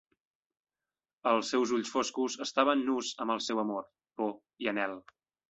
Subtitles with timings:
[1.31, 3.87] Els seus ulls foscos estaven nus amb el seu amor,
[4.23, 4.35] por
[4.65, 4.99] i anhel.